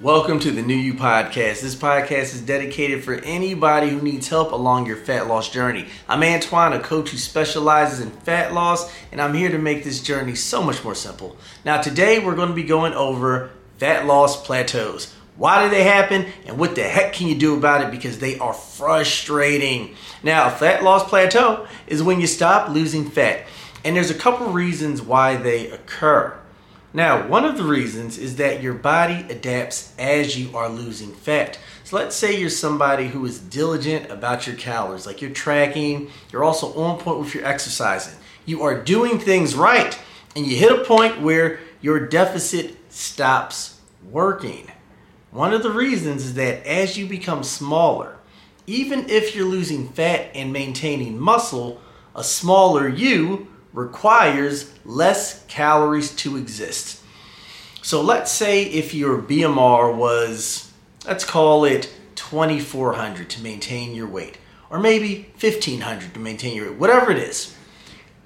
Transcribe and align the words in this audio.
Welcome 0.00 0.38
to 0.38 0.50
the 0.50 0.62
New 0.62 0.76
You 0.76 0.94
Podcast. 0.94 1.60
This 1.60 1.74
podcast 1.74 2.32
is 2.32 2.40
dedicated 2.40 3.04
for 3.04 3.16
anybody 3.16 3.90
who 3.90 4.00
needs 4.00 4.28
help 4.28 4.50
along 4.50 4.86
your 4.86 4.96
fat 4.96 5.26
loss 5.26 5.50
journey. 5.50 5.84
I'm 6.08 6.22
Antoine, 6.22 6.72
a 6.72 6.80
coach 6.80 7.10
who 7.10 7.18
specializes 7.18 8.00
in 8.00 8.10
fat 8.10 8.54
loss, 8.54 8.90
and 9.12 9.20
I'm 9.20 9.34
here 9.34 9.50
to 9.50 9.58
make 9.58 9.84
this 9.84 10.02
journey 10.02 10.36
so 10.36 10.62
much 10.62 10.82
more 10.82 10.94
simple. 10.94 11.36
Now, 11.66 11.82
today 11.82 12.18
we're 12.18 12.34
going 12.34 12.48
to 12.48 12.54
be 12.54 12.62
going 12.62 12.94
over 12.94 13.50
fat 13.76 14.06
loss 14.06 14.42
plateaus. 14.42 15.14
Why 15.36 15.64
do 15.64 15.68
they 15.68 15.82
happen, 15.82 16.24
and 16.46 16.56
what 16.56 16.76
the 16.76 16.84
heck 16.84 17.12
can 17.12 17.28
you 17.28 17.34
do 17.34 17.54
about 17.54 17.82
it 17.82 17.90
because 17.90 18.20
they 18.20 18.38
are 18.38 18.54
frustrating. 18.54 19.96
Now, 20.22 20.46
a 20.46 20.50
fat 20.50 20.82
loss 20.82 21.06
plateau 21.06 21.66
is 21.86 22.02
when 22.02 22.22
you 22.22 22.26
stop 22.26 22.70
losing 22.70 23.04
fat, 23.10 23.44
and 23.84 23.96
there's 23.96 24.10
a 24.10 24.14
couple 24.14 24.46
reasons 24.46 25.02
why 25.02 25.36
they 25.36 25.70
occur. 25.70 26.38
Now, 26.92 27.28
one 27.28 27.44
of 27.44 27.56
the 27.56 27.64
reasons 27.64 28.18
is 28.18 28.36
that 28.36 28.62
your 28.62 28.74
body 28.74 29.24
adapts 29.28 29.94
as 29.96 30.36
you 30.36 30.56
are 30.56 30.68
losing 30.68 31.12
fat. 31.12 31.56
So 31.84 31.96
let's 31.96 32.16
say 32.16 32.38
you're 32.38 32.50
somebody 32.50 33.06
who 33.08 33.24
is 33.26 33.38
diligent 33.38 34.10
about 34.10 34.46
your 34.46 34.56
calories, 34.56 35.06
like 35.06 35.22
you're 35.22 35.30
tracking, 35.30 36.10
you're 36.32 36.42
also 36.42 36.72
on 36.74 36.98
point 36.98 37.20
with 37.20 37.34
your 37.34 37.44
exercising. 37.44 38.14
You 38.44 38.62
are 38.62 38.82
doing 38.82 39.20
things 39.20 39.54
right, 39.54 39.96
and 40.34 40.44
you 40.44 40.56
hit 40.56 40.72
a 40.72 40.84
point 40.84 41.20
where 41.20 41.60
your 41.80 42.08
deficit 42.08 42.76
stops 42.92 43.80
working. 44.10 44.70
One 45.30 45.52
of 45.52 45.62
the 45.62 45.70
reasons 45.70 46.24
is 46.24 46.34
that 46.34 46.66
as 46.66 46.98
you 46.98 47.06
become 47.06 47.44
smaller, 47.44 48.16
even 48.66 49.08
if 49.08 49.36
you're 49.36 49.46
losing 49.46 49.88
fat 49.88 50.30
and 50.34 50.52
maintaining 50.52 51.18
muscle, 51.18 51.80
a 52.16 52.24
smaller 52.24 52.88
you 52.88 53.46
requires 53.72 54.72
less 54.84 55.44
calories 55.46 56.14
to 56.16 56.36
exist. 56.36 57.02
So 57.82 58.02
let's 58.02 58.30
say 58.30 58.64
if 58.64 58.92
your 58.94 59.20
BMR 59.20 59.94
was, 59.94 60.70
let's 61.06 61.24
call 61.24 61.64
it 61.64 61.92
2400 62.14 63.30
to 63.30 63.42
maintain 63.42 63.94
your 63.94 64.06
weight, 64.06 64.38
or 64.68 64.78
maybe 64.78 65.30
1500 65.40 66.14
to 66.14 66.20
maintain 66.20 66.54
your 66.54 66.70
weight, 66.70 66.78
whatever 66.78 67.10
it 67.10 67.18
is. 67.18 67.54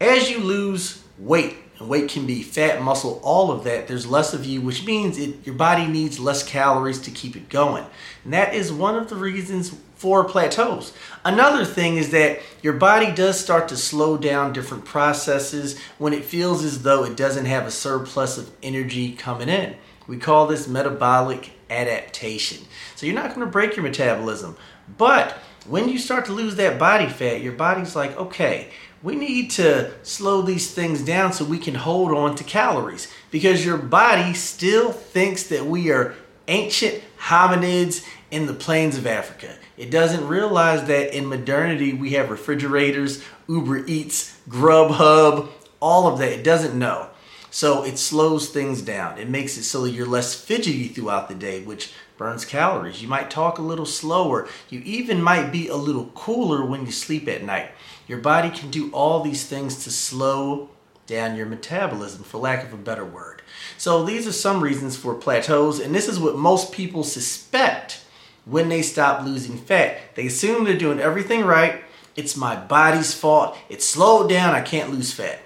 As 0.00 0.30
you 0.30 0.38
lose 0.40 1.04
weight, 1.18 1.56
and 1.78 1.88
weight 1.88 2.08
can 2.08 2.26
be 2.26 2.42
fat, 2.42 2.82
muscle, 2.82 3.20
all 3.22 3.50
of 3.50 3.64
that, 3.64 3.88
there's 3.88 4.06
less 4.06 4.32
of 4.32 4.46
you, 4.46 4.60
which 4.60 4.84
means 4.86 5.18
it, 5.18 5.44
your 5.44 5.54
body 5.54 5.86
needs 5.86 6.20
less 6.20 6.42
calories 6.42 7.00
to 7.02 7.10
keep 7.10 7.36
it 7.36 7.48
going. 7.48 7.84
And 8.24 8.32
that 8.32 8.54
is 8.54 8.72
one 8.72 8.96
of 8.96 9.08
the 9.08 9.16
reasons 9.16 9.74
for 9.96 10.24
plateaus. 10.24 10.92
Another 11.24 11.64
thing 11.64 11.96
is 11.96 12.10
that 12.10 12.40
your 12.62 12.74
body 12.74 13.12
does 13.12 13.40
start 13.40 13.68
to 13.68 13.76
slow 13.76 14.16
down 14.16 14.52
different 14.52 14.84
processes 14.84 15.78
when 15.98 16.12
it 16.12 16.24
feels 16.24 16.62
as 16.62 16.82
though 16.82 17.04
it 17.04 17.16
doesn't 17.16 17.46
have 17.46 17.66
a 17.66 17.70
surplus 17.70 18.38
of 18.38 18.50
energy 18.62 19.12
coming 19.12 19.48
in. 19.48 19.76
We 20.06 20.18
call 20.18 20.46
this 20.46 20.68
metabolic 20.68 21.52
adaptation. 21.70 22.66
So 22.94 23.06
you're 23.06 23.14
not 23.14 23.34
going 23.34 23.46
to 23.46 23.50
break 23.50 23.76
your 23.76 23.82
metabolism, 23.82 24.56
but 24.98 25.38
when 25.66 25.88
you 25.88 25.98
start 25.98 26.26
to 26.26 26.32
lose 26.32 26.56
that 26.56 26.78
body 26.78 27.08
fat, 27.08 27.40
your 27.40 27.54
body's 27.54 27.96
like, 27.96 28.16
okay, 28.18 28.68
we 29.04 29.14
need 29.14 29.50
to 29.50 29.92
slow 30.02 30.40
these 30.40 30.72
things 30.72 31.02
down 31.02 31.30
so 31.30 31.44
we 31.44 31.58
can 31.58 31.74
hold 31.74 32.10
on 32.10 32.34
to 32.34 32.42
calories 32.42 33.06
because 33.30 33.64
your 33.64 33.76
body 33.76 34.32
still 34.32 34.90
thinks 34.90 35.42
that 35.44 35.66
we 35.66 35.90
are 35.92 36.14
ancient 36.48 37.02
hominids 37.18 38.04
in 38.30 38.46
the 38.46 38.54
plains 38.54 38.96
of 38.96 39.06
Africa. 39.06 39.54
It 39.76 39.90
doesn't 39.90 40.26
realize 40.26 40.86
that 40.88 41.14
in 41.14 41.26
modernity 41.26 41.92
we 41.92 42.12
have 42.12 42.30
refrigerators, 42.30 43.22
Uber 43.46 43.84
Eats, 43.86 44.40
Grubhub, 44.48 45.50
all 45.80 46.06
of 46.06 46.18
that. 46.18 46.32
It 46.32 46.42
doesn't 46.42 46.78
know. 46.78 47.10
So 47.50 47.84
it 47.84 47.98
slows 47.98 48.48
things 48.48 48.80
down. 48.80 49.18
It 49.18 49.28
makes 49.28 49.58
it 49.58 49.64
so 49.64 49.84
you're 49.84 50.06
less 50.06 50.34
fidgety 50.34 50.88
throughout 50.88 51.28
the 51.28 51.34
day, 51.34 51.62
which 51.62 51.92
burns 52.16 52.44
calories. 52.44 53.02
You 53.02 53.08
might 53.08 53.30
talk 53.30 53.58
a 53.58 53.62
little 53.62 53.86
slower. 53.86 54.48
You 54.70 54.80
even 54.84 55.22
might 55.22 55.50
be 55.50 55.68
a 55.68 55.76
little 55.76 56.06
cooler 56.14 56.64
when 56.64 56.86
you 56.86 56.92
sleep 56.92 57.28
at 57.28 57.44
night. 57.44 57.70
Your 58.06 58.18
body 58.18 58.50
can 58.50 58.70
do 58.70 58.90
all 58.92 59.20
these 59.20 59.46
things 59.46 59.82
to 59.84 59.90
slow 59.90 60.70
down 61.06 61.36
your 61.36 61.46
metabolism, 61.46 62.24
for 62.24 62.38
lack 62.38 62.64
of 62.64 62.72
a 62.72 62.78
better 62.78 63.04
word. 63.04 63.42
So 63.76 64.04
these 64.04 64.26
are 64.26 64.32
some 64.32 64.62
reasons 64.62 64.96
for 64.96 65.14
plateaus, 65.14 65.78
and 65.78 65.94
this 65.94 66.08
is 66.08 66.18
what 66.18 66.36
most 66.36 66.72
people 66.72 67.04
suspect 67.04 68.00
when 68.46 68.68
they 68.68 68.82
stop 68.82 69.24
losing 69.24 69.58
fat. 69.58 70.14
They 70.14 70.26
assume 70.26 70.64
they're 70.64 70.78
doing 70.78 71.00
everything 71.00 71.44
right. 71.44 71.82
It's 72.16 72.36
my 72.36 72.56
body's 72.56 73.12
fault. 73.12 73.56
It's 73.68 73.84
slowed 73.84 74.30
down. 74.30 74.54
I 74.54 74.60
can't 74.60 74.90
lose 74.90 75.12
fat. 75.12 75.40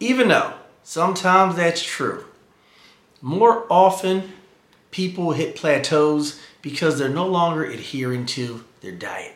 Even 0.00 0.28
though 0.28 0.54
sometimes 0.82 1.56
that's 1.56 1.82
true, 1.82 2.24
more 3.20 3.66
often 3.70 4.32
people 4.90 5.32
hit 5.32 5.56
plateaus 5.56 6.40
because 6.62 6.98
they're 6.98 7.08
no 7.08 7.26
longer 7.26 7.64
adhering 7.64 8.26
to 8.26 8.64
their 8.80 8.92
diet. 8.92 9.34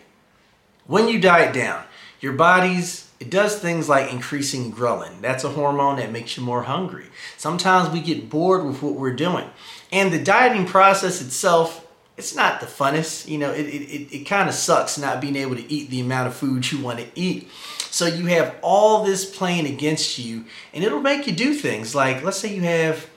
When 0.86 1.08
you 1.08 1.20
diet 1.20 1.54
down, 1.54 1.84
your 2.20 2.32
body's 2.32 3.08
it 3.20 3.30
does 3.30 3.56
things 3.56 3.88
like 3.88 4.12
increasing 4.12 4.72
ghrelin. 4.72 5.20
That's 5.20 5.44
a 5.44 5.50
hormone 5.50 5.96
that 5.96 6.10
makes 6.10 6.36
you 6.36 6.42
more 6.42 6.64
hungry. 6.64 7.06
Sometimes 7.36 7.88
we 7.90 8.00
get 8.00 8.28
bored 8.28 8.64
with 8.64 8.82
what 8.82 8.94
we're 8.94 9.14
doing. 9.14 9.48
And 9.92 10.12
the 10.12 10.20
dieting 10.20 10.66
process 10.66 11.22
itself 11.22 11.86
it's 12.16 12.34
not 12.34 12.60
the 12.60 12.66
funnest. 12.66 13.28
You 13.28 13.38
know, 13.38 13.50
it, 13.52 13.66
it, 13.66 13.82
it, 13.82 14.14
it 14.14 14.24
kind 14.24 14.48
of 14.48 14.54
sucks 14.54 14.98
not 14.98 15.20
being 15.20 15.36
able 15.36 15.56
to 15.56 15.72
eat 15.72 15.90
the 15.90 16.00
amount 16.00 16.28
of 16.28 16.34
food 16.34 16.70
you 16.70 16.82
want 16.82 16.98
to 16.98 17.06
eat. 17.14 17.48
So 17.90 18.06
you 18.06 18.26
have 18.26 18.56
all 18.62 19.04
this 19.04 19.24
playing 19.24 19.66
against 19.66 20.18
you, 20.18 20.44
and 20.72 20.82
it'll 20.82 21.00
make 21.00 21.26
you 21.26 21.32
do 21.32 21.54
things 21.54 21.94
like, 21.94 22.22
let's 22.22 22.38
say 22.38 22.54
you 22.54 22.62
have 22.62 23.08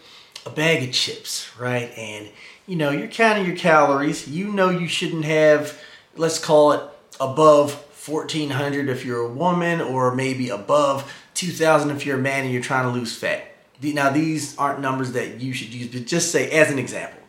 a 0.46 0.50
bag 0.50 0.88
of 0.88 0.94
chips, 0.94 1.50
right? 1.58 1.92
And 1.98 2.30
you 2.68 2.76
know, 2.76 2.90
you're 2.90 3.08
counting 3.08 3.46
your 3.46 3.56
calories. 3.56 4.28
You 4.28 4.52
know 4.52 4.70
you 4.70 4.88
shouldn't 4.88 5.26
have, 5.26 5.80
let's 6.16 6.40
call 6.40 6.72
it 6.72 6.82
above 7.20 7.74
1400 8.08 8.90
if 8.90 9.06
you're 9.06 9.22
a 9.22 9.30
woman, 9.30 9.82
or 9.82 10.14
maybe 10.14 10.50
above 10.50 11.12
2000 11.36 11.92
if 11.92 12.06
you're 12.06 12.18
a 12.18 12.22
man 12.22 12.44
and 12.44 12.54
you're 12.54 12.62
trying 12.62 12.86
to 12.86 12.92
lose 12.92 13.16
fat. 13.16 13.52
Now, 13.82 14.10
these 14.10 14.58
aren't 14.58 14.80
numbers 14.80 15.12
that 15.12 15.42
you 15.42 15.54
should 15.54 15.74
use, 15.74 15.88
but 15.88 16.08
just 16.08 16.32
say 16.32 16.50
as 16.52 16.72
an 16.72 16.80
example. 16.80 17.22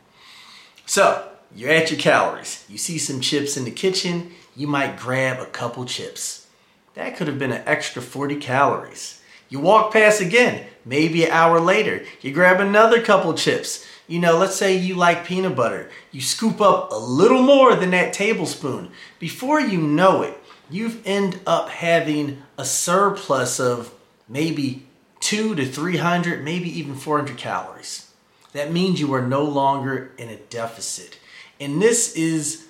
So, 0.86 1.28
you're 1.54 1.70
at 1.70 1.90
your 1.90 2.00
calories. 2.00 2.64
You 2.68 2.78
see 2.78 2.98
some 2.98 3.20
chips 3.20 3.56
in 3.56 3.64
the 3.64 3.70
kitchen, 3.70 4.32
you 4.54 4.66
might 4.66 4.98
grab 4.98 5.40
a 5.40 5.46
couple 5.46 5.84
chips. 5.84 6.46
That 6.94 7.16
could 7.16 7.26
have 7.26 7.38
been 7.38 7.52
an 7.52 7.62
extra 7.66 8.00
40 8.00 8.36
calories. 8.36 9.20
You 9.48 9.60
walk 9.60 9.92
past 9.92 10.20
again, 10.20 10.66
maybe 10.84 11.24
an 11.24 11.30
hour 11.30 11.60
later, 11.60 12.04
you 12.20 12.32
grab 12.32 12.60
another 12.60 13.00
couple 13.00 13.32
chips. 13.34 13.86
You 14.08 14.20
know, 14.20 14.38
let's 14.38 14.56
say 14.56 14.76
you 14.76 14.94
like 14.94 15.24
peanut 15.24 15.56
butter. 15.56 15.90
You 16.12 16.20
scoop 16.20 16.60
up 16.60 16.92
a 16.92 16.96
little 16.96 17.42
more 17.42 17.74
than 17.74 17.90
that 17.90 18.12
tablespoon. 18.12 18.90
Before 19.18 19.60
you 19.60 19.80
know 19.80 20.22
it, 20.22 20.38
you've 20.70 21.04
end 21.04 21.40
up 21.46 21.68
having 21.68 22.42
a 22.56 22.64
surplus 22.64 23.58
of 23.58 23.92
maybe 24.28 24.86
two 25.20 25.54
to 25.54 25.66
300, 25.66 26.44
maybe 26.44 26.68
even 26.78 26.94
400 26.94 27.36
calories. 27.36 28.10
That 28.52 28.72
means 28.72 29.00
you 29.00 29.12
are 29.14 29.26
no 29.26 29.42
longer 29.42 30.12
in 30.18 30.28
a 30.28 30.36
deficit. 30.36 31.18
And 31.60 31.82
this 31.82 32.14
is 32.14 32.66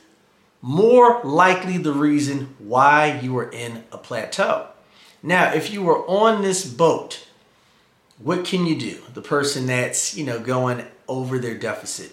more 0.62 1.20
likely 1.22 1.78
the 1.78 1.92
reason 1.92 2.54
why 2.58 3.20
you 3.22 3.36
are 3.38 3.50
in 3.50 3.84
a 3.92 3.98
plateau. 3.98 4.68
Now, 5.22 5.52
if 5.52 5.72
you 5.72 5.82
were 5.82 6.06
on 6.06 6.42
this 6.42 6.64
boat, 6.64 7.26
what 8.18 8.44
can 8.44 8.66
you 8.66 8.78
do? 8.78 8.98
The 9.14 9.22
person 9.22 9.66
that's, 9.66 10.16
you 10.16 10.24
know, 10.24 10.40
going 10.40 10.84
over 11.08 11.38
their 11.38 11.56
deficit. 11.56 12.12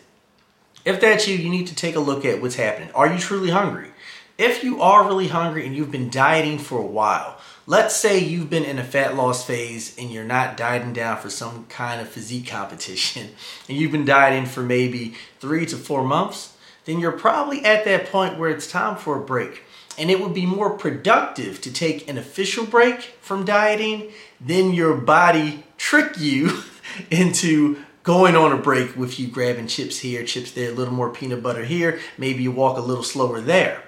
If 0.86 1.00
that's 1.00 1.28
you, 1.28 1.38
you 1.38 1.50
need 1.50 1.68
to 1.68 1.76
take 1.76 1.96
a 1.96 2.02
look 2.02 2.26
at 2.26 2.42
what's 2.42 2.56
happening. 2.56 2.92
Are 2.92 3.12
you 3.12 3.18
truly 3.18 3.50
hungry? 3.50 3.92
If 4.38 4.64
you 4.64 4.82
are 4.82 5.06
really 5.06 5.28
hungry 5.28 5.66
and 5.66 5.76
you've 5.76 5.92
been 5.92 6.10
dieting 6.10 6.58
for 6.58 6.80
a 6.80 6.86
while, 6.86 7.38
let's 7.66 7.96
say 7.96 8.20
you've 8.20 8.50
been 8.50 8.66
in 8.66 8.80
a 8.80 8.84
fat 8.84 9.16
loss 9.16 9.46
phase 9.46 9.96
and 9.98 10.12
you're 10.12 10.24
not 10.24 10.58
dieting 10.58 10.92
down 10.92 11.18
for 11.18 11.30
some 11.30 11.66
kind 11.70 12.02
of 12.02 12.10
physique 12.10 12.48
competition, 12.48 13.30
and 13.70 13.78
you've 13.78 13.92
been 13.92 14.06
dieting 14.06 14.46
for 14.46 14.62
maybe 14.62 15.14
three 15.40 15.66
to 15.68 15.78
four 15.78 16.04
months, 16.04 16.58
then 16.86 17.00
you're 17.00 17.12
probably 17.12 17.64
at 17.64 17.86
that 17.86 18.08
point 18.08 18.38
where 18.38 18.50
it's 18.50 18.70
time 18.70 18.98
for 18.98 19.18
a 19.18 19.24
break. 19.24 19.64
And 19.98 20.10
it 20.10 20.20
would 20.20 20.34
be 20.34 20.46
more 20.46 20.72
productive 20.72 21.62
to 21.62 21.72
take 21.72 22.08
an 22.10 22.18
official 22.18 22.66
break 22.66 23.02
from 23.22 23.46
dieting 23.46 24.12
than 24.42 24.74
your 24.74 24.96
body 24.96 25.64
trick 25.78 26.18
you 26.18 26.64
into 27.12 27.78
going 28.04 28.36
on 28.36 28.52
a 28.52 28.58
break 28.58 28.96
with 28.98 29.20
you 29.20 29.28
grabbing 29.28 29.68
chips 29.68 30.00
here, 30.00 30.24
chips 30.24 30.52
there, 30.52 30.72
a 30.72 30.74
little 30.74 30.94
more 30.94 31.10
peanut 31.10 31.42
butter 31.42 31.64
here, 31.64 32.00
maybe 32.18 32.44
you 32.44 32.52
walk 32.52 32.78
a 32.78 32.82
little 32.82 33.04
slower 33.04 33.40
there. 33.40 33.82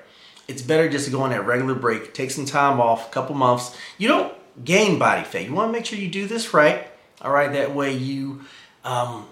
It's 0.48 0.62
better 0.62 0.88
just 0.88 1.06
to 1.06 1.12
go 1.12 1.22
on 1.22 1.32
that 1.32 1.46
regular 1.46 1.76
break, 1.76 2.14
take 2.14 2.32
some 2.32 2.46
time 2.46 2.80
off, 2.80 3.10
a 3.10 3.12
couple 3.12 3.36
months. 3.36 3.76
You 3.98 4.08
don't 4.08 4.34
gain 4.64 5.00
body 5.00 5.24
fat. 5.24 5.44
You 5.44 5.54
want 5.54 5.70
to 5.70 5.74
make 5.74 5.86
sure 5.86 6.00
you 6.00 6.08
do 6.08 6.28
this 6.28 6.54
right. 6.54 6.88
All 7.22 7.32
right, 7.32 7.52
that 7.52 7.74
way 7.74 7.94
you 7.94 8.42
um, 8.84 9.28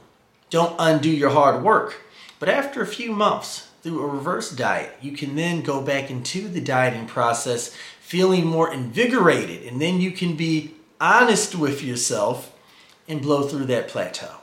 don't 0.49 0.75
undo 0.79 1.09
your 1.09 1.29
hard 1.29 1.63
work. 1.63 2.01
But 2.39 2.49
after 2.49 2.81
a 2.81 2.87
few 2.87 3.11
months 3.11 3.69
through 3.83 4.01
a 4.01 4.07
reverse 4.07 4.49
diet, 4.49 4.95
you 5.01 5.11
can 5.11 5.35
then 5.35 5.61
go 5.61 5.81
back 5.81 6.09
into 6.09 6.47
the 6.47 6.61
dieting 6.61 7.05
process 7.05 7.75
feeling 7.99 8.45
more 8.45 8.73
invigorated, 8.73 9.67
and 9.67 9.81
then 9.81 9.99
you 9.99 10.11
can 10.11 10.35
be 10.35 10.73
honest 11.01 11.53
with 11.53 11.83
yourself 11.83 12.57
and 13.07 13.21
blow 13.21 13.43
through 13.43 13.65
that 13.65 13.89
plateau. 13.89 14.35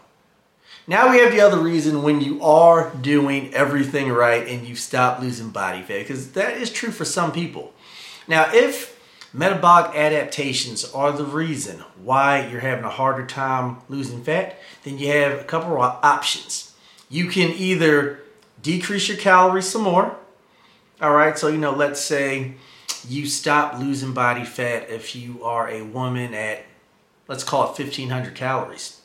Now 0.87 1.11
we 1.11 1.19
have 1.19 1.33
the 1.33 1.41
other 1.41 1.59
reason 1.59 2.03
when 2.03 2.21
you 2.21 2.43
are 2.43 2.93
doing 3.01 3.55
everything 3.55 4.11
right 4.11 4.47
and 4.47 4.67
you 4.67 4.77
stop 4.77 5.21
losing 5.21 5.51
body 5.51 5.81
fat, 5.83 6.01
because 6.01 6.33
that 6.33 6.59
is 6.59 6.71
true 6.71 6.91
for 6.91 7.05
some 7.05 7.33
people. 7.33 7.73
Now, 8.29 8.51
if 8.53 9.01
metabolic 9.33 9.97
adaptations 9.97 10.85
are 10.93 11.13
the 11.13 11.25
reason 11.25 11.79
why 12.03 12.47
you're 12.47 12.61
having 12.61 12.85
a 12.85 12.91
harder 12.91 13.25
time 13.25 13.79
losing 13.89 14.23
fat, 14.23 14.59
then 14.83 14.99
you 14.99 15.09
have 15.09 15.41
a 15.41 15.45
couple 15.45 15.81
of 15.81 15.99
options. 16.03 16.75
You 17.09 17.29
can 17.29 17.51
either 17.51 18.21
decrease 18.63 19.09
your 19.09 19.17
calories 19.17 19.69
some 19.69 19.83
more. 19.83 20.17
All 21.01 21.13
right, 21.15 21.39
so 21.39 21.49
you 21.49 21.59
know, 21.59 21.73
let's 21.73 22.01
say 22.01 22.55
you 23.09 23.27
stop 23.27 23.79
losing 23.79 24.13
body 24.13 24.45
fat 24.45 24.91
if 24.91 25.17
you 25.17 25.43
are 25.43 25.69
a 25.69 25.83
woman 25.83 26.35
at, 26.35 26.65
let's 27.29 27.45
call 27.45 27.65
it 27.65 27.79
1500 27.79 28.35
calories. 28.35 29.01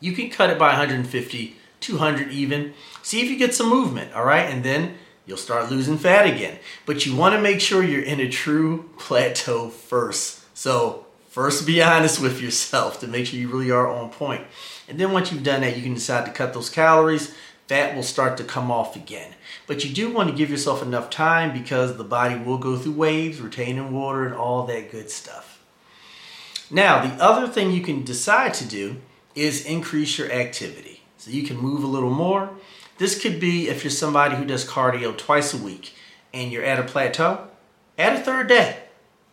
You 0.00 0.12
can 0.12 0.30
cut 0.30 0.50
it 0.50 0.58
by 0.58 0.68
150, 0.68 1.56
200 1.80 2.30
even. 2.30 2.74
See 3.02 3.20
if 3.20 3.28
you 3.28 3.36
get 3.36 3.54
some 3.54 3.68
movement, 3.68 4.12
all 4.14 4.24
right? 4.24 4.48
And 4.50 4.64
then 4.64 4.94
you'll 5.26 5.36
start 5.36 5.70
losing 5.70 5.98
fat 5.98 6.26
again. 6.26 6.58
But 6.86 7.06
you 7.06 7.14
want 7.14 7.34
to 7.34 7.40
make 7.40 7.60
sure 7.60 7.82
you're 7.82 8.02
in 8.02 8.20
a 8.20 8.28
true 8.28 8.90
plateau 8.98 9.68
first. 9.68 10.44
So, 10.56 11.06
first 11.28 11.66
be 11.66 11.82
honest 11.82 12.20
with 12.20 12.40
yourself 12.40 12.98
to 13.00 13.06
make 13.06 13.26
sure 13.26 13.38
you 13.38 13.48
really 13.48 13.70
are 13.70 13.88
on 13.88 14.10
point. 14.10 14.44
And 14.88 14.98
then 14.98 15.12
once 15.12 15.30
you've 15.30 15.44
done 15.44 15.60
that, 15.60 15.76
you 15.76 15.82
can 15.82 15.94
decide 15.94 16.26
to 16.26 16.32
cut 16.32 16.54
those 16.54 16.70
calories. 16.70 17.34
Fat 17.68 17.94
will 17.94 18.02
start 18.02 18.36
to 18.38 18.44
come 18.44 18.70
off 18.70 18.96
again. 18.96 19.34
But 19.66 19.84
you 19.84 19.94
do 19.94 20.10
want 20.10 20.30
to 20.30 20.34
give 20.34 20.50
yourself 20.50 20.82
enough 20.82 21.10
time 21.10 21.52
because 21.52 21.96
the 21.96 22.04
body 22.04 22.36
will 22.36 22.58
go 22.58 22.76
through 22.76 22.92
waves, 22.92 23.40
retaining 23.40 23.92
water, 23.92 24.26
and 24.26 24.34
all 24.34 24.64
that 24.66 24.90
good 24.90 25.10
stuff. 25.10 25.62
Now, 26.70 27.06
the 27.06 27.22
other 27.22 27.46
thing 27.46 27.70
you 27.70 27.82
can 27.82 28.04
decide 28.04 28.54
to 28.54 28.66
do 28.66 28.96
is 29.34 29.64
increase 29.64 30.18
your 30.18 30.32
activity. 30.32 31.02
So 31.18 31.30
you 31.30 31.42
can 31.42 31.56
move 31.56 31.84
a 31.84 31.86
little 31.86 32.10
more 32.10 32.50
this 32.98 33.20
could 33.20 33.38
be 33.38 33.68
if 33.68 33.84
you're 33.84 33.92
somebody 33.92 34.34
who 34.34 34.44
does 34.44 34.64
cardio 34.64 35.16
twice 35.16 35.54
a 35.54 35.56
week 35.56 35.94
and 36.34 36.50
you're 36.50 36.64
at 36.64 36.80
a 36.80 36.82
plateau, 36.82 37.46
add 37.96 38.16
a 38.16 38.20
third 38.20 38.48
day. 38.48 38.80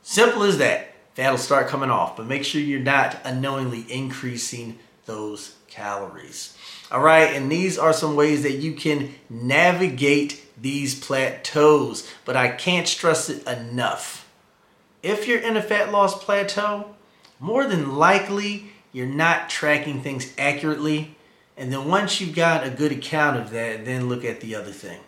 Simple 0.04 0.44
as 0.44 0.60
that. 0.60 0.94
That'll 1.16 1.40
start 1.40 1.68
coming 1.68 1.90
off, 1.90 2.16
but 2.16 2.28
make 2.28 2.44
sure 2.44 2.62
you're 2.62 2.80
not 2.80 3.18
unknowingly 3.24 3.86
increasing 3.90 4.78
those 5.06 5.56
calories. 5.68 6.58
All 6.92 7.02
right, 7.02 7.34
and 7.36 7.52
these 7.52 7.78
are 7.78 7.94
some 7.94 8.16
ways 8.16 8.44
that 8.44 8.58
you 8.58 8.74
can 8.74 9.14
navigate 9.30 10.42
these 10.62 11.00
plateaus, 11.00 12.10
but 12.24 12.36
I 12.36 12.50
can't 12.50 12.88
stress 12.88 13.30
it 13.30 13.46
enough. 13.48 14.28
If 15.04 15.28
you're 15.28 15.40
in 15.40 15.58
a 15.58 15.62
fat 15.62 15.92
loss 15.92 16.24
plateau, 16.24 16.96
more 17.40 17.66
than 17.66 17.96
likely 17.96 18.72
you're 18.92 19.06
not 19.06 19.50
tracking 19.50 20.02
things 20.02 20.34
accurately 20.38 21.16
and 21.58 21.72
then 21.72 21.88
once 21.88 22.20
you've 22.20 22.36
got 22.36 22.66
a 22.66 22.70
good 22.70 22.92
account 22.92 23.38
of 23.38 23.52
that, 23.52 23.86
then 23.86 24.10
look 24.10 24.26
at 24.26 24.42
the 24.42 24.56
other 24.56 24.72
thing. 24.72 25.00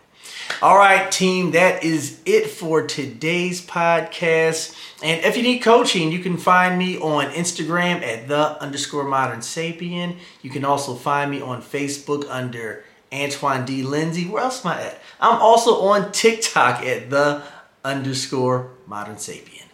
All 0.60 0.76
right, 0.76 1.08
team, 1.12 1.52
that 1.52 1.84
is 1.84 2.20
it 2.26 2.48
for 2.48 2.84
today's 2.84 3.64
podcast. 3.64 4.74
And 5.04 5.24
if 5.24 5.36
you 5.36 5.44
need 5.44 5.60
coaching, 5.60 6.10
you 6.10 6.18
can 6.18 6.36
find 6.36 6.76
me 6.76 6.98
on 6.98 7.26
Instagram 7.26 8.02
at 8.02 8.26
the 8.26 8.60
underscore 8.60 9.04
modern 9.04 9.38
sapien. 9.38 10.16
You 10.42 10.50
can 10.50 10.64
also 10.64 10.96
find 10.96 11.30
me 11.30 11.40
on 11.40 11.62
Facebook 11.62 12.28
under 12.28 12.82
Antoine 13.12 13.66
D. 13.66 13.84
Lindsay. 13.84 14.26
Where 14.26 14.42
else 14.42 14.66
am 14.66 14.72
I 14.72 14.82
at? 14.82 15.00
I'm 15.20 15.40
also 15.40 15.80
on 15.82 16.10
TikTok 16.10 16.84
at 16.84 17.08
the 17.08 17.44
underscore 17.84 18.70
modern 18.88 19.14
sapien. 19.14 19.68